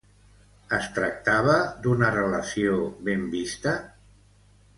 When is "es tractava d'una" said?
0.77-2.09